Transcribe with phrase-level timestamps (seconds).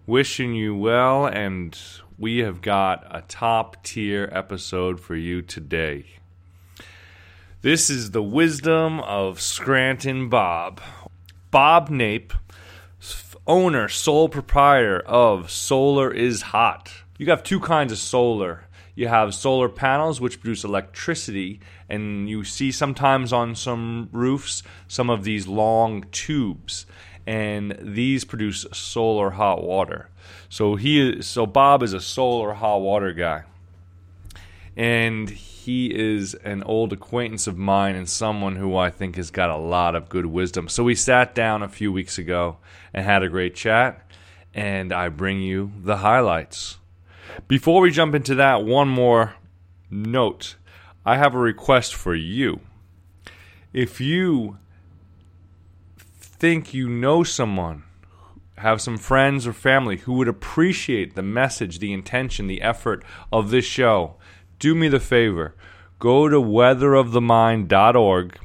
[0.07, 1.77] wishing you well, and
[2.17, 6.05] we have got a top tier episode for you today.
[7.63, 10.81] This is the wisdom of Scranton Bob.
[11.51, 12.33] Bob Nape
[13.49, 16.93] owner, sole proprietor of Solar is Hot.
[17.17, 18.65] You have two kinds of solar.
[18.95, 25.09] You have solar panels which produce electricity, and you see sometimes on some roofs some
[25.09, 26.85] of these long tubes,
[27.27, 30.11] and these produce solar hot water.
[30.51, 33.45] So he is, so Bob is a solar hot water guy.
[34.77, 35.31] And
[35.69, 39.57] he is an old acquaintance of mine and someone who I think has got a
[39.59, 40.67] lot of good wisdom.
[40.67, 42.57] So we sat down a few weeks ago
[42.95, 44.01] and had a great chat,
[44.55, 46.79] and I bring you the highlights.
[47.49, 49.35] Before we jump into that, one more
[49.91, 50.57] note.
[51.05, 52.61] I have a request for you.
[53.75, 54.57] If you
[56.19, 57.83] think you know someone,
[58.57, 63.51] have some friends or family who would appreciate the message, the intention, the effort of
[63.51, 64.17] this show,
[64.59, 65.55] do me the favor.
[65.99, 68.39] Go to weatherofthemind.org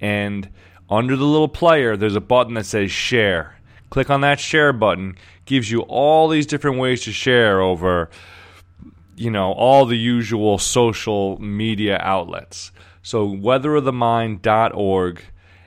[0.00, 0.48] and
[0.90, 3.56] under the little player, there's a button that says share.
[3.90, 8.10] Click on that share button, gives you all these different ways to share over
[9.16, 12.72] you know, all the usual social media outlets.
[13.02, 15.22] So weatherofthemind.org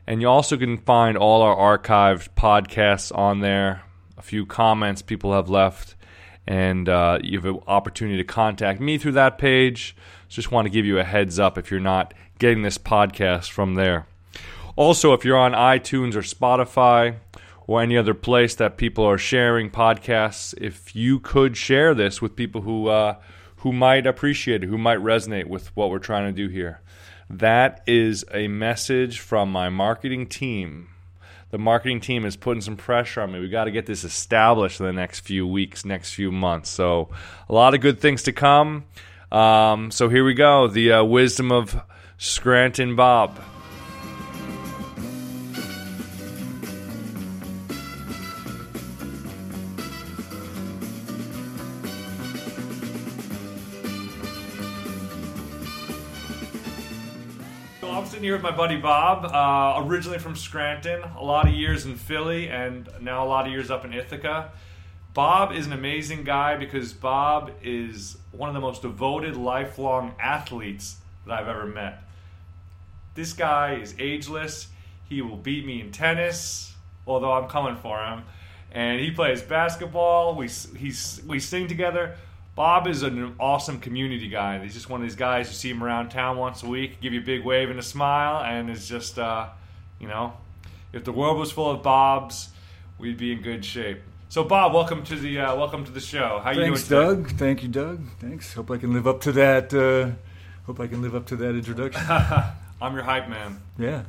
[0.08, 3.81] and you also can find all our archived podcasts on there,
[4.17, 5.95] a few comments people have left,
[6.48, 9.95] and uh, you have an opportunity to contact me through that page.
[10.30, 13.76] Just want to give you a heads up if you're not getting this podcast from
[13.76, 14.08] there.
[14.76, 17.17] Also, if you're on iTunes or Spotify
[17.67, 22.36] or any other place that people are sharing podcasts, if you could share this with
[22.36, 23.16] people who uh,
[23.58, 26.82] who might appreciate it, who might resonate with what we're trying to do here.
[27.30, 30.89] That is a message from my marketing team.
[31.52, 33.39] The marketing team is putting some pressure on me.
[33.39, 36.70] We got to get this established in the next few weeks, next few months.
[36.70, 37.10] So,
[37.48, 38.86] a lot of good things to come.
[39.32, 41.80] Um, so, here we go the uh, wisdom of
[42.17, 43.39] Scranton Bob.
[58.25, 62.49] Here with my buddy Bob, uh, originally from Scranton, a lot of years in Philly,
[62.49, 64.49] and now a lot of years up in Ithaca.
[65.13, 70.95] Bob is an amazing guy because Bob is one of the most devoted, lifelong athletes
[71.27, 72.02] that I've ever met.
[73.13, 74.69] This guy is ageless.
[75.07, 76.73] He will beat me in tennis,
[77.05, 78.23] although I'm coming for him.
[78.71, 80.33] And he plays basketball.
[80.33, 82.15] We, he's, we sing together.
[82.55, 84.64] Bob is an awesome community guy.
[84.64, 87.11] He's just one of these guys you see him around town once a week, give
[87.11, 89.49] you a big wave and a smile, and is just, uh,
[89.99, 90.33] you know,
[90.93, 92.49] if the world was full of Bobs,
[92.98, 93.99] we'd be in good shape.
[94.30, 96.39] So, Bob, welcome to the uh, welcome to the show.
[96.42, 97.16] How you Thanks, doing?
[97.16, 97.39] Thanks, Doug.
[97.39, 98.08] Thank you, Doug.
[98.20, 98.54] Thanks.
[98.54, 99.73] Hope I can live up to that.
[99.73, 100.16] Uh,
[100.66, 102.02] hope I can live up to that introduction.
[102.82, 103.61] I'm your hype man.
[103.77, 104.04] Yeah.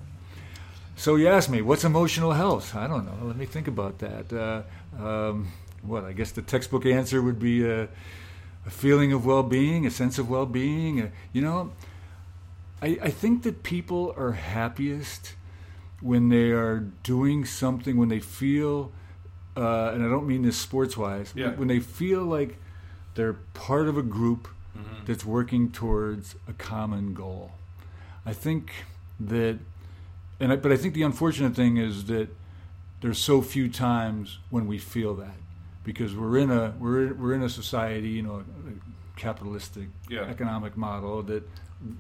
[0.95, 2.77] So you asked me, what's emotional health?
[2.77, 3.27] I don't know.
[3.27, 4.33] Let me think about that.
[4.33, 4.63] Uh,
[5.05, 5.49] um,
[5.83, 6.05] what?
[6.05, 7.87] I guess the textbook answer would be uh,
[8.67, 11.01] a feeling of well-being, a sense of well-being.
[11.01, 11.73] Uh, you know,
[12.83, 15.35] I, I think that people are happiest
[16.01, 18.93] when they are doing something when they feel,
[19.57, 21.53] uh, and I don't mean this sports-wise, yeah.
[21.53, 22.59] when they feel like
[23.15, 25.07] they're part of a group mm-hmm.
[25.07, 27.53] that's working towards a common goal.
[28.27, 28.73] I think
[29.21, 29.59] that,
[30.39, 32.29] and I, but I think the unfortunate thing is that
[33.01, 35.37] there's so few times when we feel that
[35.87, 40.23] because we're in a we're we're in a society, you know, a capitalistic yeah.
[40.23, 41.49] economic model that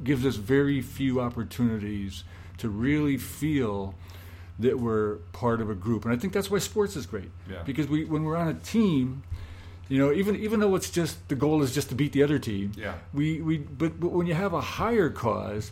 [0.02, 2.24] gives us very few opportunities
[2.58, 3.94] to really feel
[4.58, 7.30] that we're part of a group, and I think that's why sports is great.
[7.48, 7.62] Yeah.
[7.64, 9.22] Because we when we're on a team,
[9.88, 12.40] you know, even even though it's just the goal is just to beat the other
[12.40, 12.72] team.
[12.76, 12.94] Yeah.
[13.14, 15.70] We we but but when you have a higher cause,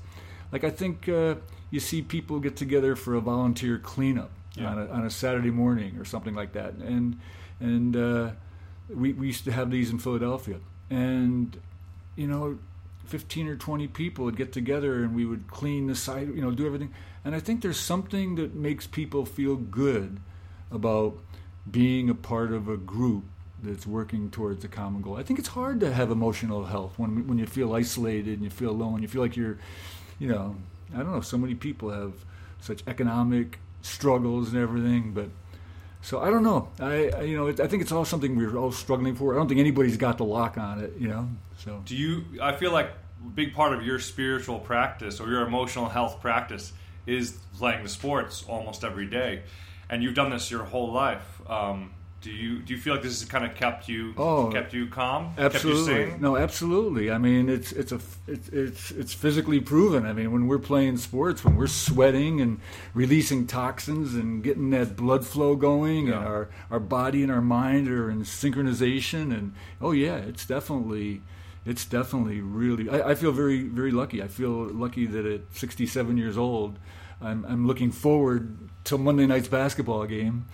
[0.52, 1.34] like I think uh,
[1.72, 4.68] you see people get together for a volunteer cleanup yeah.
[4.68, 7.18] on, a, on a Saturday morning or something like that, and
[7.60, 8.30] and uh,
[8.88, 10.58] we, we used to have these in Philadelphia.
[10.90, 11.58] And,
[12.16, 12.58] you know,
[13.06, 16.50] 15 or 20 people would get together and we would clean the site, you know,
[16.50, 16.92] do everything.
[17.24, 20.20] And I think there's something that makes people feel good
[20.70, 21.18] about
[21.70, 23.24] being a part of a group
[23.62, 25.16] that's working towards a common goal.
[25.16, 28.50] I think it's hard to have emotional health when when you feel isolated and you
[28.50, 29.00] feel alone.
[29.00, 29.58] You feel like you're,
[30.18, 30.56] you know,
[30.94, 31.22] I don't know.
[31.22, 32.12] So many people have
[32.60, 35.28] such economic struggles and everything, but
[36.04, 36.68] so I don't know.
[36.78, 39.34] I, I you know it, I think it's all something we're all struggling for.
[39.34, 40.92] I don't think anybody's got the lock on it.
[40.98, 41.28] You know.
[41.56, 42.24] So Do you?
[42.42, 42.90] I feel like
[43.24, 46.74] a big part of your spiritual practice or your emotional health practice
[47.06, 49.42] is playing the sports almost every day,
[49.88, 51.40] and you've done this your whole life.
[51.48, 51.92] Um,
[52.24, 54.86] do you do you feel like this has kind of kept you Oh, kept you
[54.86, 55.94] calm, Absolutely.
[56.06, 56.18] kept you?
[56.22, 57.10] No, absolutely.
[57.10, 60.06] I mean, it's it's a it's it's it's physically proven.
[60.06, 62.60] I mean, when we're playing sports, when we're sweating and
[62.94, 67.88] releasing toxins and getting that blood flow going, and our our body and our mind
[67.88, 71.20] are in synchronization, and oh yeah, it's definitely.
[71.66, 72.90] It's definitely really.
[72.90, 74.22] I, I feel very, very lucky.
[74.22, 76.78] I feel lucky that at 67 years old,
[77.22, 80.44] I'm, I'm looking forward to Monday night's basketball game.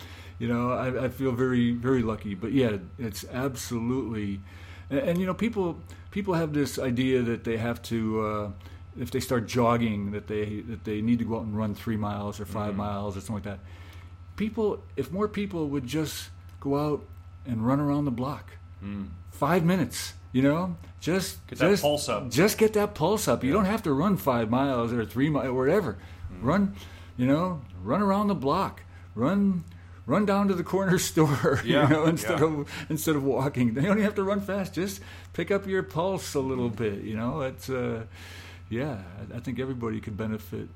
[0.41, 2.35] You know, I, I feel very, very lucky.
[2.35, 4.41] But yeah, it's absolutely,
[4.91, 5.79] and, and you know, people
[6.11, 8.51] people have this idea that they have to, uh,
[8.99, 11.97] if they start jogging, that they that they need to go out and run three
[11.97, 13.61] miles or 5 miles or something like that.
[14.37, 17.05] People, if more people would just go out
[17.47, 18.53] and run around the block,
[19.31, 21.49] five minutes, you know, just Mm.
[21.49, 22.31] Get that just, pulse up.
[22.31, 23.45] Just get that pulse up.
[23.45, 25.99] You don't have to run five miles or three miles or whatever.
[26.33, 26.45] Mm.
[26.45, 26.77] Run,
[27.17, 28.83] you know, run around the block.
[29.15, 29.65] Run,
[30.07, 31.61] run down to the corner store.
[31.65, 32.47] Yeah, you know, instead yeah.
[32.47, 33.75] of instead of walking.
[33.75, 34.75] You don't have to run fast.
[34.75, 35.01] Just
[35.33, 37.03] pick up your pulse a little bit.
[37.03, 38.05] You know, it's uh,
[38.69, 38.99] yeah.
[39.33, 40.69] I, I think everybody could benefit.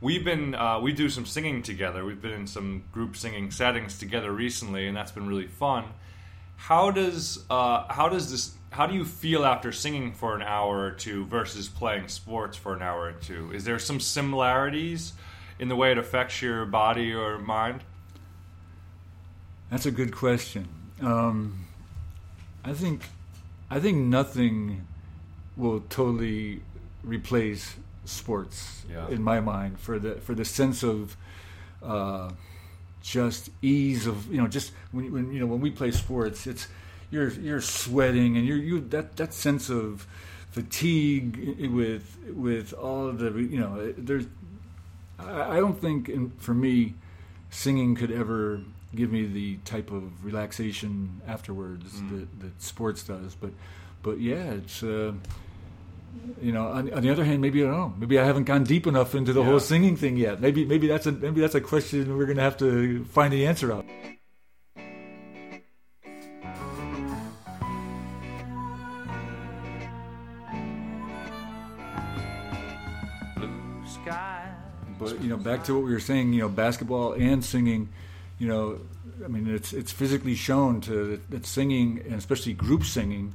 [0.00, 2.04] We've been uh, we do some singing together.
[2.04, 5.84] We've been in some group singing settings together recently, and that's been really fun.
[6.56, 10.80] How does uh, how does this how do you feel after singing for an hour
[10.80, 13.52] or two versus playing sports for an hour or two?
[13.52, 15.12] Is there some similarities
[15.60, 17.82] in the way it affects your body or mind?
[19.74, 20.68] That's a good question.
[21.02, 21.66] Um,
[22.64, 23.02] I think
[23.68, 24.86] I think nothing
[25.56, 26.60] will totally
[27.02, 27.74] replace
[28.04, 29.08] sports Yeah.
[29.08, 31.16] in my mind for the for the sense of
[31.82, 32.30] uh,
[33.02, 36.68] just ease of you know just when, when you know when we play sports it's
[37.10, 40.06] you're you're sweating and you're you that that sense of
[40.52, 44.26] fatigue with with all the you know there's
[45.18, 46.94] I, I don't think in, for me
[47.50, 48.60] singing could ever
[48.94, 53.50] give me the type of relaxation afterwards that, that sports does but
[54.02, 55.12] but yeah it's uh,
[56.40, 58.64] you know on, on the other hand maybe I don't know maybe I haven't gone
[58.64, 59.46] deep enough into the Yeah.
[59.46, 62.56] whole singing thing yet maybe maybe that's a maybe that's a question we're gonna have
[62.58, 63.84] to find the answer out
[73.36, 75.10] Blue.
[75.10, 77.88] But you know, back to what we were saying, you know, basketball and singing,
[78.38, 78.80] you know,
[79.24, 83.34] I mean, it's it's physically shown to that singing and especially group singing,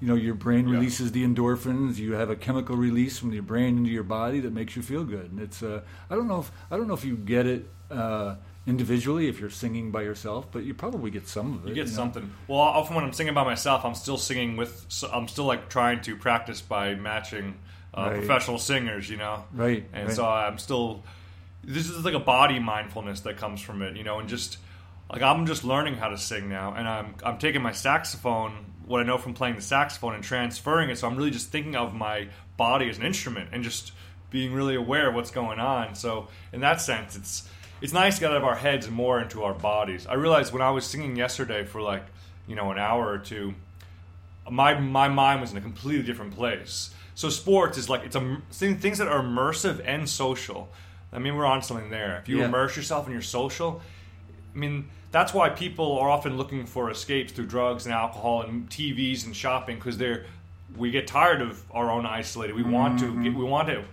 [0.00, 0.74] you know, your brain Yeah.
[0.74, 1.96] releases the endorphins.
[1.96, 5.04] You have a chemical release from your brain into your body that makes you feel
[5.04, 5.30] good.
[5.32, 8.36] And it's uh, I don't know if I don't know if you get it uh,
[8.66, 11.70] individually if you're singing by yourself, but you probably get some of it.
[11.70, 11.92] You get know?
[11.96, 12.30] something.
[12.46, 14.86] Well, often when I'm singing by myself, I'm still singing with.
[14.88, 17.56] so I'm still like trying to practice by matching
[17.94, 18.14] uh, Right.
[18.18, 19.44] professional singers, you know.
[19.52, 20.16] Right, And right.
[20.16, 21.04] so I'm still.
[21.64, 24.58] This is like a body mindfulness that comes from it, you know, and just
[25.10, 29.00] like I'm just learning how to sing now, and I'm I'm taking my saxophone, what
[29.00, 30.98] I know from playing the saxophone, and transferring it.
[30.98, 33.92] So I'm really just thinking of my body as an instrument and just
[34.30, 35.94] being really aware of what's going on.
[35.94, 37.48] So in that sense, it's
[37.80, 40.06] it's nice to get out of our heads and more into our bodies.
[40.06, 42.04] I realized when I was singing yesterday for like
[42.46, 43.54] you know an hour or two,
[44.50, 46.90] my my mind was in a completely different place.
[47.14, 50.68] So sports is like it's a things that are immersive and social.
[51.12, 52.18] I mean, we're on something there.
[52.18, 52.46] If you Yeah.
[52.46, 53.80] immerse yourself in your social,
[54.54, 58.68] I mean, that's why people are often looking for escapes through drugs and alcohol and
[58.68, 60.26] TVs and shopping because they're
[60.76, 62.54] we get tired of our own isolated.
[62.54, 63.84] We want to get, we want to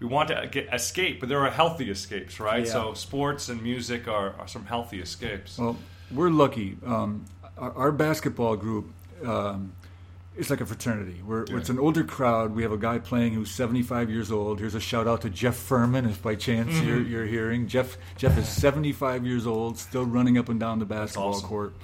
[0.00, 2.64] we want to get escape, but there are healthy escapes, right?
[2.64, 2.72] Yeah.
[2.72, 5.58] So sports and music are, are some healthy escapes.
[5.58, 5.76] Well,
[6.10, 6.76] we're lucky.
[6.84, 7.24] Um,
[7.56, 8.90] our, our basketball group
[9.24, 9.72] um,
[10.38, 11.20] is like a fraternity.
[11.24, 12.54] We're, It's an older crowd.
[12.54, 14.58] We have a guy playing who's 75 years old.
[14.60, 16.86] Here's a shout out to Jeff Furman, if by chance Mm-hmm.
[16.88, 17.66] you're, you're hearing.
[17.68, 21.48] Jeff Jeff is 75 years old, still running up and down the basketball awesome.
[21.48, 21.74] court.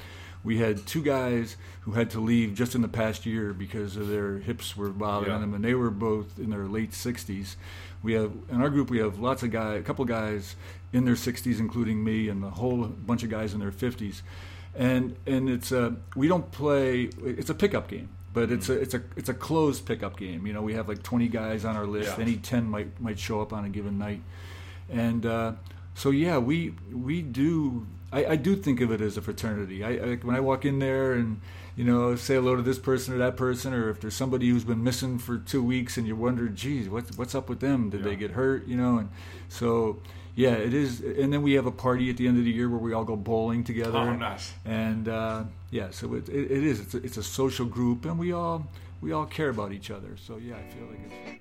[0.45, 4.09] We had two guys who had to leave just in the past year because of
[4.09, 5.39] their hips were bothering Yeah.
[5.39, 7.57] them, and they were both in their late 60s.
[8.03, 10.55] We have in our group we have lots of guys, a couple guys
[10.93, 14.21] in their 60s, including me, and a whole bunch of guys in their 50s.
[14.77, 17.09] And and it's a we don't play.
[17.25, 20.47] It's a pickup game, but it's a it's a it's a closed pickup game.
[20.47, 22.19] You know, we have like 20 guys on our list.
[22.19, 22.23] Yeah.
[22.25, 24.21] Any 10 might might show up on a given night,
[24.91, 25.53] and uh,
[25.95, 27.87] so yeah, we we do.
[28.13, 29.83] I, I do think of it as a fraternity.
[29.83, 31.41] I, I when I walk in there and
[31.77, 34.65] you know say hello to this person or that person, or if there's somebody who's
[34.65, 37.91] been missing for two weeks and you wonder, geez, what's what's up with them?
[37.91, 38.09] Did Yeah.
[38.11, 38.67] they get hurt?
[38.67, 39.09] You know, and
[39.49, 40.01] so
[40.37, 41.01] yeah, it is.
[41.01, 43.05] And then we have a party at the end of the year where we all
[43.05, 43.97] go bowling together.
[43.99, 44.53] Oh, nice.
[44.65, 46.79] And uh, yeah, so it, it, it is.
[46.79, 48.65] It's a, it's a social group, and we all
[49.01, 50.17] we all care about each other.
[50.17, 51.41] So yeah, I feel like it's.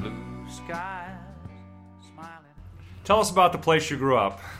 [0.00, 1.16] Blue skies
[2.12, 2.56] smiling.
[3.04, 4.40] Tell us about the place you grew up.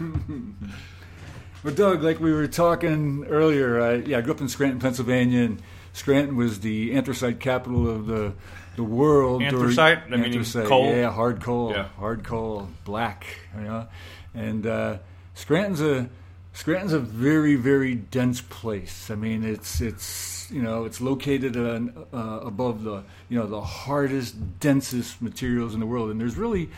[1.64, 5.44] Well, Doug, like we were talking earlier, I, yeah, I grew up in Scranton, Pennsylvania,
[5.44, 5.62] and
[5.94, 8.34] Scranton was the anthracite capital of the
[8.76, 9.40] the world.
[9.40, 10.10] during- Anthracite?
[10.10, 10.86] Meaning anthracite, coal?
[10.86, 11.88] Yeah, hard coal, Yeah.
[11.98, 13.26] hard coal, black.
[13.56, 13.86] You know,
[14.34, 14.98] and uh,
[15.34, 16.08] Scranton's a
[16.52, 19.10] Scranton's a very very dense place.
[19.10, 23.60] I mean, it's it's you know it's located on, uh, above the you know the
[23.62, 26.70] hardest, densest materials in the world, and there's really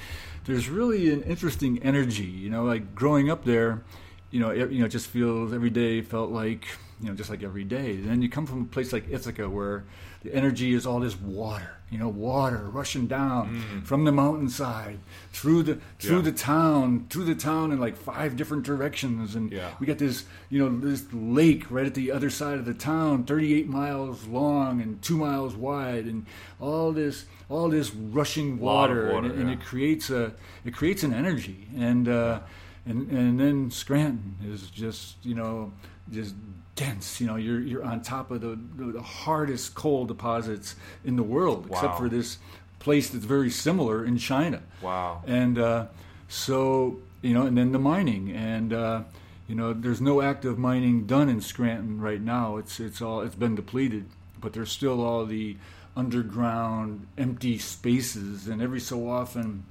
[0.44, 2.24] there's really an interesting energy.
[2.24, 3.82] You know, like growing up there,
[4.30, 6.66] you know, it, you know, it just feels every day felt like
[7.00, 7.92] you know just like every day.
[7.96, 9.84] And then you come from a place like Ithaca where
[10.22, 14.98] the energy is all this water, you know, water rushing down from the mountainside
[15.32, 16.22] through the through Yeah.
[16.22, 19.70] the town, through the town in like five different directions, and Yeah.
[19.78, 23.24] we got this you know this lake right at the other side of the town,
[23.24, 26.26] 38 miles long and two miles wide, and
[26.60, 29.54] all this all this rushing water, water, and, and yeah.
[29.56, 30.32] it creates a
[30.64, 32.40] it creates an energy, and uh,
[32.86, 35.72] and and then Scranton is just you know
[36.10, 36.34] just
[36.76, 37.20] dense.
[37.20, 41.66] You know, you're you're on top of the the, hardest coal deposits in the world,
[41.68, 41.76] Wow.
[41.76, 42.38] except for this
[42.78, 44.62] place that's very similar in China.
[44.80, 45.22] Wow.
[45.26, 45.86] And uh,
[46.28, 49.02] so, you know, and then the mining, and uh,
[49.48, 52.58] you know, there's no active mining done in Scranton right now.
[52.58, 54.04] It's it's all it's been depleted,
[54.40, 55.56] but there's still all the
[55.96, 59.64] underground empty spaces, and every so often,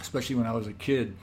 [0.00, 1.14] especially when I was a kid,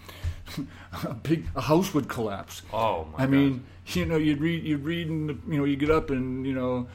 [1.04, 2.62] a big a house would collapse.
[2.74, 3.24] Oh my god.
[3.24, 6.10] I mean, you know, you'd read, you'd read, in the, you know, you get up
[6.10, 6.88] and you know,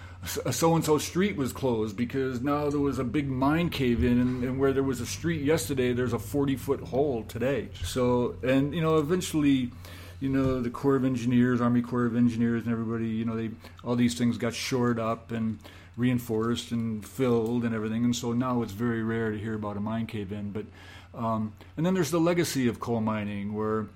[0.45, 4.03] a so and so street was closed because now there was a big mine cave
[4.05, 7.69] in, and, and where there was a street yesterday, there's a forty foot hole today.
[7.85, 9.71] So, and you know, eventually,
[10.21, 13.51] you know, the Corps of Engineers, Army Corps of Engineers, and everybody, you know, they
[13.85, 15.59] all these things got shored up and
[15.97, 19.81] reinforced and filled and everything, and so now it's very rare to hear about a
[19.81, 20.65] mine cave in, but.
[21.17, 23.87] Um, and then there's the legacy of coal mining, where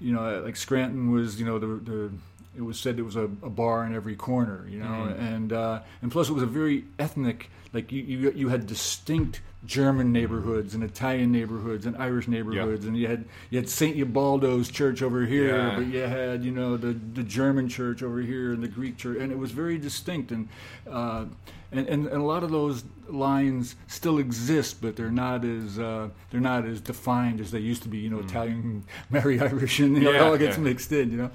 [0.00, 2.10] you know, like Scranton was, you know, the, the
[2.56, 5.24] it was said there was a, a bar in every corner, you know, Mm-hmm.
[5.24, 9.40] and uh, and plus it was a very ethnic, like you, you you had distinct
[9.64, 14.68] German neighborhoods and Italian neighborhoods and Irish neighborhoods, and you had you had Saint Ubaldo's
[14.70, 15.76] church over here, Yeah.
[15.76, 19.18] but you had you know the the German church over here and the Greek church,
[19.20, 20.48] and it was very distinct, and
[20.88, 21.24] uh,
[21.72, 26.08] and, and and a lot of those lines still exist, but they're not as uh,
[26.30, 27.98] they're not as defined as they used to be.
[27.98, 30.14] You know, Italian, Mary Irish, and you know, Mm.
[30.14, 30.62] Yeah, it all gets yeah.
[30.62, 31.10] mixed in.
[31.10, 31.30] You know,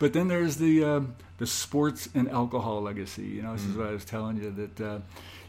[0.00, 3.22] but then there's the um, the sports and alcohol legacy.
[3.26, 3.70] You know, this Mm.
[3.70, 4.80] is what I was telling you that.
[4.80, 4.98] Uh,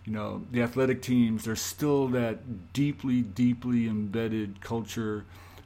[0.04, 5.26] you know, the athletic teams, there's still that deeply, deeply embedded culture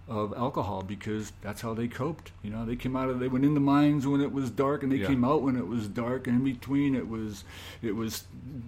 [0.09, 2.33] of alcohol because that's how they coped.
[2.43, 4.83] You know, they came out of they went in the mines when it was dark,
[4.83, 5.07] and they Yeah.
[5.07, 7.45] came out when it was dark, and in between it was
[7.81, 8.25] it was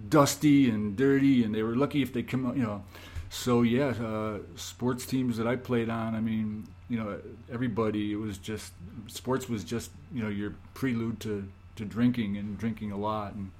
[0.08, 2.56] dusty and dirty, and they were lucky if they came out.
[2.56, 2.82] You know,
[3.28, 7.18] so yeah, uh, sports teams that I played on, I mean, you know,
[7.52, 8.72] everybody it was just
[9.06, 13.34] sports was just you know your prelude to to drinking and drinking a lot.
[13.34, 13.50] And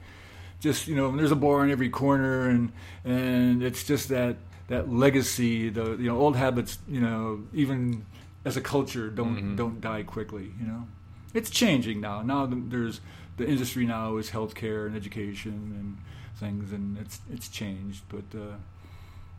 [0.61, 2.73] just you know there's a bar in every corner and
[3.05, 4.37] and it's just that
[4.69, 8.05] that legacy the you know old habits you know even
[8.45, 10.87] as a culture don't don't die quickly you know?
[11.35, 12.23] It's changing now.
[12.23, 13.01] Now there's
[13.37, 15.99] the industry now is healthcare and education and
[16.41, 18.03] things and it's it's changed.
[18.09, 18.57] But uh,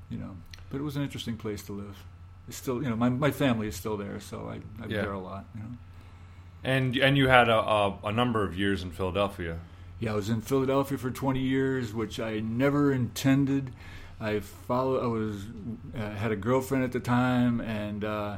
[0.10, 0.36] you know
[0.69, 1.98] but it was an interesting place to live
[2.50, 5.01] it's still you know my, my family is still there so I, I'm Yeah.
[5.03, 5.77] there a lot you know
[6.63, 9.60] And and you had a, a, a number of years in Philadelphia.
[10.01, 13.72] Yeah, I was in Philadelphia for 20 years, which I never intended.
[14.20, 15.03] I followed.
[15.03, 15.36] I was
[15.96, 18.38] uh, had a girlfriend at the time, and uh,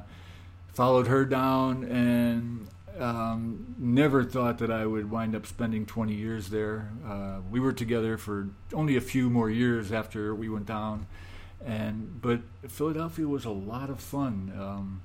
[0.74, 2.68] followed her down, and
[3.00, 6.91] um, never thought that I would wind up spending 20 years there.
[7.08, 11.06] Uh, we were together for only a few more years after we went down,
[11.65, 14.51] and but Philadelphia was a lot of fun.
[14.60, 15.01] Um,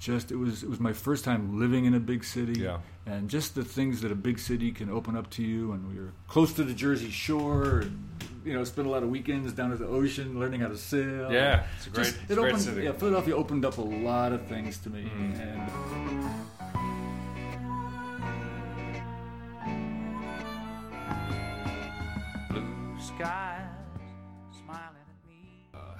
[0.00, 2.78] just it was it was my first time living in a big city Yeah.
[3.06, 6.00] and just the things that a big city can open up to you and we
[6.00, 8.08] were close to the jersey shore and
[8.44, 11.30] you know spent a lot of weekends down at the ocean learning how to sail
[11.30, 12.82] Yeah, it's a great, Just- it's it a great opened city.
[12.82, 15.40] yeah philadelphia opened up a lot of things to me Mm.
[15.40, 16.72] and
[22.50, 23.68] Blue skies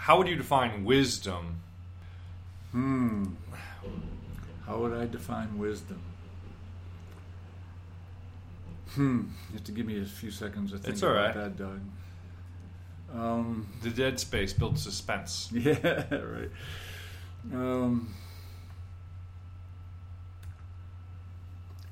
[0.02, 1.60] how would you define wisdom?
[2.72, 3.24] Hmm.
[4.66, 6.00] How would I define wisdom?
[8.94, 9.20] Hmm.
[9.50, 11.34] You have to give me a few seconds to think It's all about right.
[11.34, 11.80] that, Doug.
[13.14, 15.50] Um, The dead space builds suspense.
[15.52, 16.50] yeah, right.
[17.52, 18.12] Um,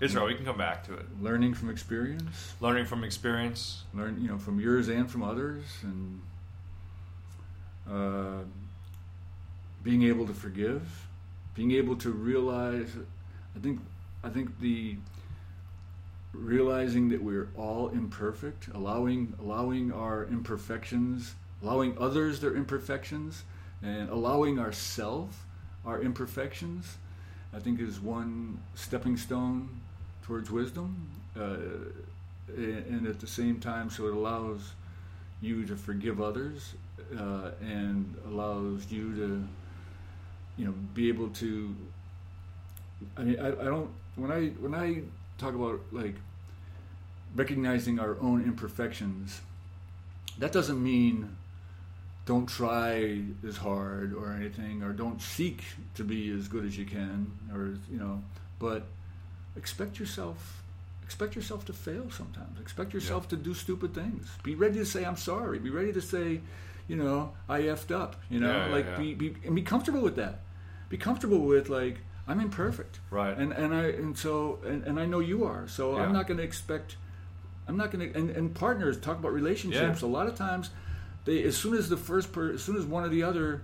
[0.00, 0.28] It's all right.
[0.30, 1.06] We can come back to it.
[1.22, 3.84] learning from experience, Learning from experience.
[3.94, 6.22] learn you know from yours and from others, and
[7.90, 8.42] uh,
[9.82, 10.82] being able to forgive,
[11.54, 12.90] being able to realize.
[13.56, 13.80] I think
[14.22, 14.96] I think the
[16.32, 23.44] realizing that we're all imperfect, allowing allowing our imperfections, allowing others their imperfections,
[23.82, 25.36] and allowing ourselves
[25.84, 26.98] our imperfections,
[27.52, 29.80] I think is one stepping stone
[30.22, 31.08] towards wisdom.
[31.36, 31.56] Uh,
[32.56, 34.72] and at the same time, so it allows
[35.40, 36.74] you to forgive others
[37.16, 39.48] uh, and allows you to,
[40.56, 41.74] you know, be able to.
[43.16, 45.02] I mean, I, I don't when I when I
[45.38, 46.14] talk about like
[47.34, 49.40] recognizing our own imperfections,
[50.38, 51.36] that doesn't mean
[52.26, 55.62] don't try as hard or anything, or don't seek
[55.94, 58.22] to be as good as you can, or you know,
[58.58, 58.84] but
[59.56, 60.60] expect yourself
[61.10, 62.60] expect yourself to fail sometimes.
[62.60, 64.28] Expect yourself to do stupid things.
[64.44, 65.58] Be ready to say I'm sorry.
[65.58, 66.40] Be ready to say,
[66.90, 68.16] you know, I effed up.
[68.28, 68.98] You know, Yeah, yeah, like yeah.
[68.98, 70.40] be, be and be comfortable with that.
[70.88, 72.98] Be comfortable with like I'm imperfect.
[73.10, 73.36] Right.
[73.38, 75.68] And and I and so and, and I know you are.
[75.68, 75.96] So.
[75.96, 76.96] I'm not going to expect.
[77.68, 78.18] I'm not going to.
[78.18, 80.02] And, and partners talk about relationships.
[80.02, 80.70] A lot of times,
[81.26, 83.62] they as soon as the first per, as soon as one or the other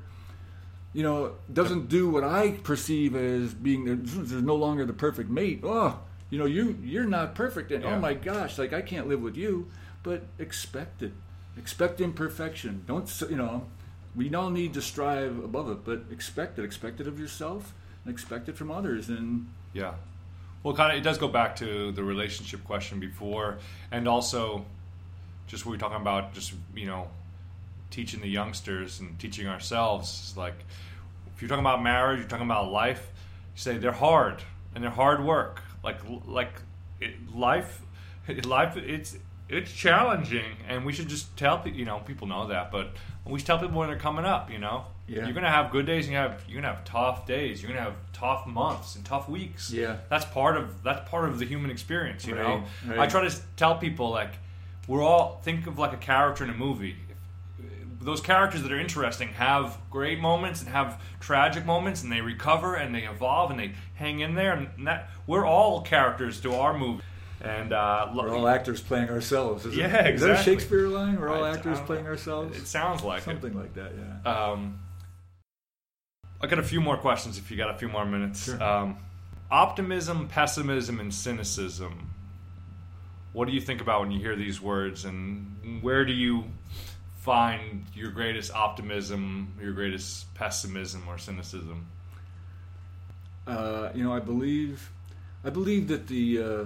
[0.92, 4.54] you know, doesn't do what I perceive as being the, as soon as there's no
[4.54, 5.60] longer the perfect mate.
[5.62, 5.98] Oh,
[6.30, 7.96] you know, you you're not perfect, and oh Yeah.
[7.96, 9.68] oh my gosh, like I can't live with you.
[10.02, 11.12] But expect it,
[11.56, 12.84] expect imperfection.
[12.86, 13.66] Don't you know?
[14.14, 16.64] We all need to strive above it, but expect it.
[16.64, 19.08] Expect it of yourself, and expect it from others.
[19.08, 19.94] And Yeah.
[20.62, 23.58] Well, kind of, it does go back to the relationship question before,
[23.92, 24.64] and also
[25.46, 27.08] just what we are talking about, just you know,
[27.90, 30.34] teaching the youngsters and teaching ourselves.
[30.36, 30.54] Like,
[31.34, 33.10] if you're talking about marriage, you're talking about life.
[33.54, 34.42] You say they're hard
[34.74, 35.62] and they're hard work.
[35.84, 36.52] Like, like
[37.00, 37.82] it, life,
[38.44, 39.16] life, it's
[39.48, 41.78] it's challenging, and we should just tell people.
[41.78, 42.90] You know, people know that, but
[43.24, 44.50] we should tell people when they're coming up.
[44.50, 45.24] You know, Yeah.
[45.24, 47.62] you're gonna have good days, and you have you're gonna have tough days.
[47.62, 49.96] You're gonna have tough months and tough weeks Yeah.
[50.08, 53.36] that's part of that's part of the human experience you know Right, i try to
[53.56, 54.38] tell people like
[54.88, 56.96] we're all think of like a character in a movie
[57.58, 62.22] if, those characters that are interesting have great moments and have tragic moments and they
[62.22, 66.54] recover and they evolve and they hang in there and that we're all characters to
[66.54, 67.02] our movie
[67.42, 69.66] and uh we're all actors playing ourselves.
[69.66, 70.14] Is Yeah, it?
[70.14, 70.42] Is that a.
[70.42, 71.20] Shakespeare line?
[71.20, 72.56] We're all I- I actors don't playing ourselves.
[72.56, 73.92] it sounds like Something like that.
[74.24, 74.30] Yeah.
[74.52, 74.80] um
[76.40, 78.62] i got a few more questions if you got a few more minutes Sure.
[78.62, 78.98] um
[79.50, 82.10] optimism pessimism and cynicism
[83.32, 86.44] what do you think about when you hear these words and where do you
[87.20, 91.86] find your greatest optimism your greatest pessimism or cynicism
[93.46, 94.90] Uh, you know, I believe,
[95.44, 96.64] I believe that the uh,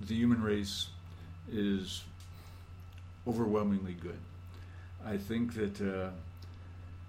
[0.00, 0.88] the human race
[1.50, 2.02] is
[3.26, 4.18] overwhelmingly good.
[5.04, 6.10] I think that uh,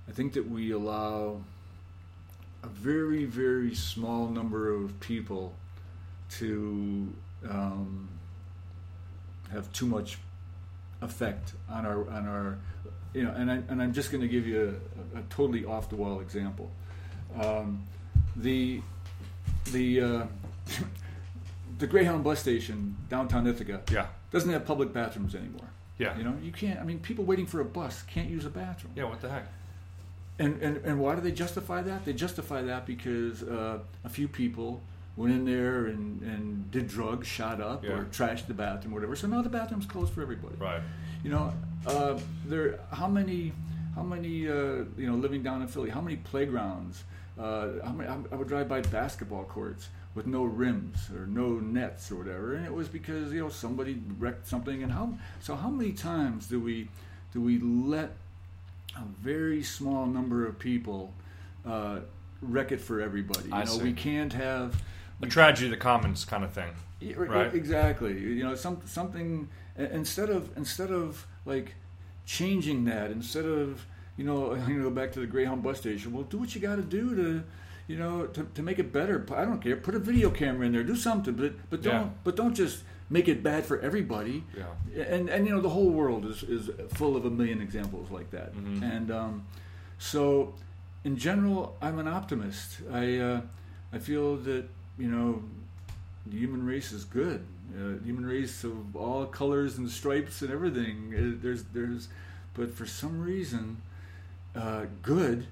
[0.07, 1.41] I think that we allow
[2.63, 5.53] a very very small number of people
[6.31, 7.11] to
[7.49, 8.09] um,
[9.51, 10.17] have too much
[11.01, 12.57] effect on our on our
[13.13, 14.79] you know and I and I'm just going to give you
[15.15, 16.69] a, a totally off the wall example.
[17.41, 17.83] Um,
[18.35, 18.81] the
[19.71, 20.25] the uh,
[21.79, 25.69] the Greyhound bus station downtown Ithaca yeah doesn't have public bathrooms anymore.
[25.97, 26.79] yeah You know, you can't.
[26.79, 28.93] I mean, people waiting for a bus can't use a bathroom.
[28.95, 29.45] yeah what the heck
[30.39, 31.99] And and and why do they justify that?
[32.05, 34.69] They justify that because uh, a few people
[35.17, 37.91] went in there and, and did drugs, shot up, Yeah.
[37.95, 39.15] or trashed the bathroom, whatever.
[39.21, 40.55] So now the bathroom's closed for everybody.
[40.69, 40.81] right
[41.23, 41.45] You know,
[41.91, 42.17] uh,
[42.51, 42.79] there.
[43.01, 43.51] How many?
[43.95, 44.47] How many?
[44.47, 47.03] Uh, you know, living down in Philly, how many playgrounds?
[47.37, 51.59] Uh, how many, I I would drive by basketball courts with no rims or no
[51.59, 54.83] nets or whatever, and it was because you know somebody wrecked something.
[54.83, 55.13] And how?
[55.39, 56.89] So how many times do we
[57.33, 58.11] do we let
[58.97, 61.13] a very small number of people
[61.65, 61.99] uh,
[62.41, 63.49] wreck it for everybody?
[63.49, 63.83] You I know, see.
[63.83, 64.81] we can't have
[65.21, 67.53] a tragedy of the commons kind of thing yeah, right.
[67.53, 68.17] Exactly.
[68.19, 71.75] You know, some something instead of instead of like
[72.25, 73.85] changing that, instead of
[74.17, 76.13] you know, you know, go back to the Greyhound bus station.
[76.13, 77.43] Well, do what you got to do to,
[77.89, 79.15] you know, to, to make it better.
[79.35, 79.75] I don't care.
[79.75, 80.83] Put a video camera in there.
[80.83, 82.09] Do something, but but don't Yeah.
[82.23, 84.43] but don't just make it bad for everybody.
[84.55, 85.03] Yeah.
[85.15, 88.29] And and you know, the whole world is is full of a million examples like
[88.37, 88.53] that.
[88.55, 88.81] Mhm.
[88.95, 89.33] And um,
[89.97, 90.53] So,
[91.03, 92.67] in general, I'm an optimist.
[93.03, 93.41] I uh,
[93.91, 94.65] I feel that
[94.97, 95.41] you know
[96.31, 97.41] the human race is good.
[97.75, 100.97] Uh, human race of all colors and stripes and everything.
[101.17, 102.07] Uh, there's there's,
[102.53, 103.81] but for some reason,
[104.55, 105.47] uh, good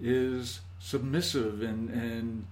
[0.00, 2.44] is submissive and and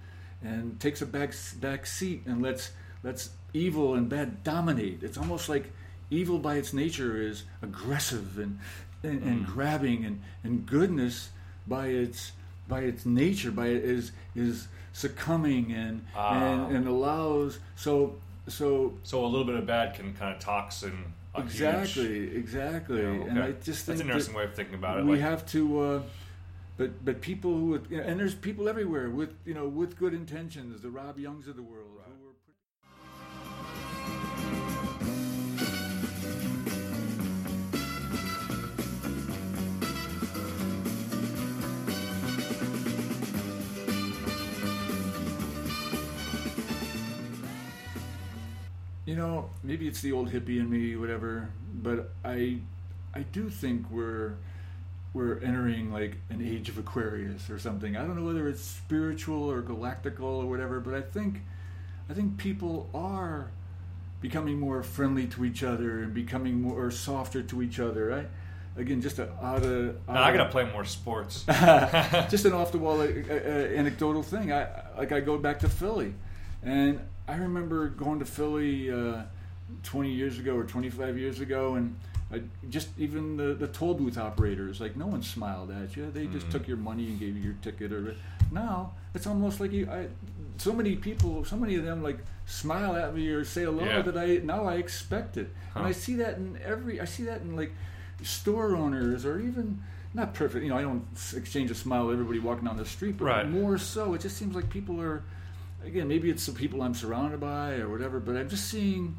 [0.43, 2.71] and takes a back back seat and lets
[3.03, 5.03] lets evil and bad dominate.
[5.03, 5.71] It's almost like
[6.09, 8.57] evil by its nature is aggressive and
[9.03, 11.29] and, and grabbing, and, and goodness
[11.67, 12.31] by its
[12.67, 16.65] by its nature by it is is succumbing and Ah.
[16.67, 18.15] and, and allows so
[18.47, 21.13] so So a little bit of bad can kind of toxin.
[21.35, 23.39] a huge- exactly exactly Yeah, and.
[23.43, 25.05] I just That's think an interesting way of thinking about it.
[25.05, 26.01] we like- have to uh,
[26.81, 30.81] but but people who would- and there's people everywhere with you know with good intentions
[30.81, 32.33] the Rob Youngs of the world who were
[49.05, 51.49] you know, maybe it's the old hippie in me, whatever.
[51.73, 52.59] But I,
[53.13, 54.35] I do think we're,
[55.13, 57.97] we're entering like an age of Aquarius or something.
[57.97, 61.41] I don't know whether it's spiritual or galactical or whatever, but I think,
[62.09, 63.51] I think people are
[64.21, 68.13] becoming more friendly to each other and becoming more softer to each other.
[68.13, 71.43] I, again, just a out of Now, I gotta play more sports.
[72.29, 74.53] just an off the wall uh, uh, anecdotal thing.
[74.53, 76.13] I like I go back to Philly,
[76.63, 79.23] and I remember going to Philly uh,
[79.83, 81.97] 20 years ago or 25 years ago, and
[82.33, 86.09] I, just even the, the toll booth operators, like no one smiled at you.
[86.11, 86.51] They just hmm.
[86.51, 87.91] took your money and gave you your ticket.
[87.91, 88.15] Or
[88.51, 89.89] now it's almost like you.
[89.89, 90.07] I,
[90.57, 94.01] so many people, so many of them, like smile at me or say hello Yeah.
[94.01, 97.01] that I now I expect it, and I see that in every.
[97.01, 97.71] I see that in like
[98.23, 99.81] store owners or even
[100.13, 100.63] not perfect.
[100.63, 103.49] You know, I don't exchange a smile with everybody walking down the street, but Right.
[103.49, 105.23] more so, it just seems like people are.
[105.83, 109.17] Again, maybe it's the people I'm surrounded by or whatever, but I'm just seeing.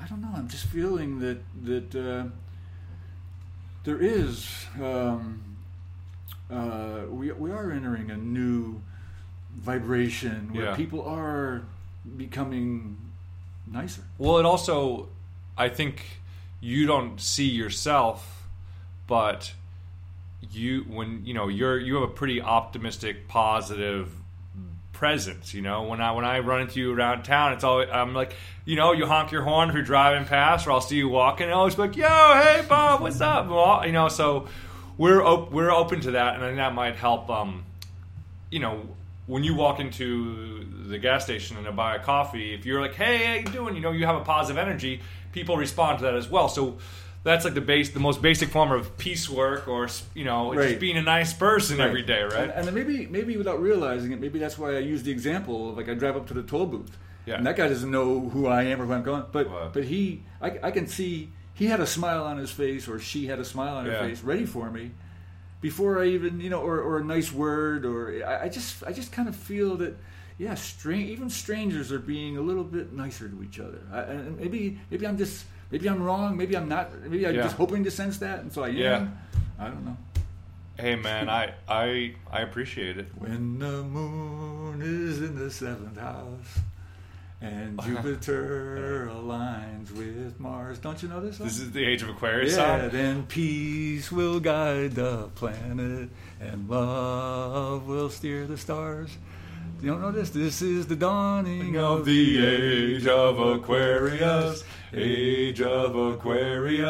[0.00, 0.30] I don't know.
[0.34, 2.24] I'm just feeling that that uh,
[3.84, 4.66] there is.
[4.80, 5.42] Um,
[6.50, 8.80] uh, we we are entering a new
[9.56, 10.76] vibration where Yeah.
[10.76, 11.62] people are
[12.16, 12.96] becoming
[13.66, 14.02] nicer.
[14.18, 15.08] Well, it also,
[15.56, 16.20] I think
[16.60, 18.46] you don't see yourself,
[19.06, 19.52] but
[20.50, 24.08] you when you know you're you have a pretty optimistic, positive
[24.98, 25.54] presence.
[25.54, 28.34] You know, when I when I run into you around town, it's always I'm like,
[28.64, 31.44] you know, you honk your horn if you're driving past, or I'll see you walking,
[31.44, 33.48] and I'll always be like, yo, hey, Bob, what's up?
[33.48, 34.48] Well, you know, so
[34.98, 37.30] we're op- we're open to that, and I think that might help.
[37.30, 37.64] Um,
[38.50, 38.82] you know,
[39.26, 43.24] when you walk into the gas station and buy a coffee, if you're like, "Hey,
[43.24, 45.00] how you doing?" You know, you have a positive energy.
[45.32, 46.48] People respond to that as well.
[46.48, 46.78] So
[47.28, 50.68] that's like the base, the most basic form of piecework, or you know, Right.
[50.68, 52.34] just being a nice person every day, right?
[52.44, 55.70] And, and then maybe, maybe without realizing it, maybe that's why I use the example
[55.70, 57.36] of like I drive up to the toll booth, Yeah.
[57.36, 59.70] and that guy doesn't know who I am or where I'm going, but Wow.
[59.72, 63.26] but he, I, I can see he had a smile on his face or she
[63.26, 64.06] had a smile on her Yeah.
[64.06, 64.92] face, ready for me,
[65.60, 68.92] before I even you know, or, or a nice word, or I, I just I
[68.92, 69.94] just kind of feel that.
[70.40, 71.10] Yeah, strange.
[71.10, 73.80] Even strangers are being a little bit nicer to each other.
[73.92, 76.36] I, and maybe, maybe I'm just, maybe I'm wrong.
[76.36, 76.92] Maybe I'm not.
[77.02, 77.42] Maybe I'm Yeah.
[77.42, 78.76] just hoping to sense that, and so I am.
[78.76, 79.06] Yeah.
[79.58, 79.96] I don't know.
[80.78, 83.08] hey, man, I I I appreciate it.
[83.16, 86.60] When the moon is in the seventh house
[87.40, 90.78] and Jupiter aligns with Mars.
[90.78, 91.46] Don't you know this song?
[91.46, 92.90] This is the age of Aquarius yeah, song.
[92.90, 96.08] then peace will guide the planet
[96.40, 99.16] and love will steer the stars.
[99.80, 100.30] You don't know this?
[100.30, 106.84] This is the dawning Of the age of Aquarius, age of Aquarius,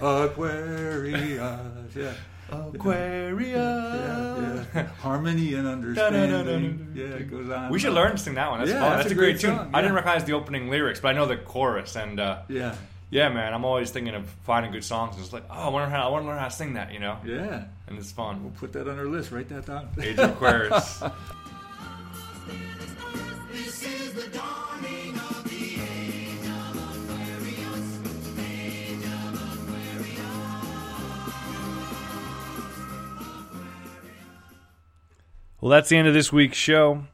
[0.00, 1.96] Aquarius.
[1.96, 2.12] Yeah.
[2.50, 3.48] Aquarius.
[3.50, 4.86] Yeah, yeah.
[5.00, 6.92] Harmony and understanding.
[6.94, 7.70] Yeah, it goes on.
[7.70, 8.60] We should learn to sing that one.
[8.60, 8.90] That's Yeah, fun.
[8.90, 9.56] that's That's, a a great, great tune.
[9.56, 11.96] song, I didn't recognize the opening lyrics, but I know the chorus.
[11.96, 12.74] And uh, Yeah.
[13.10, 15.14] yeah, man, I'm always thinking of finding good songs.
[15.16, 16.92] And it's like, oh, I wonder how I want to learn how to sing that.
[16.92, 17.64] You know, Yeah.
[17.86, 18.42] and it's fun.
[18.42, 19.30] We'll put that on our list.
[19.32, 19.88] Write that down.
[20.02, 21.02] Age of Aquarius.
[35.62, 37.04] Well, that's the end of this week's show.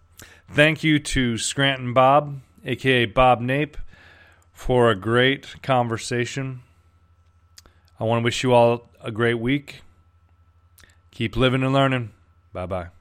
[0.50, 3.76] Thank you to Scranton Bob, aka Bob Nape,
[4.54, 6.62] for a great conversation.
[8.00, 9.82] I want to wish you all a great week.
[11.10, 12.12] Keep living and learning.
[12.54, 12.97] Bye bye.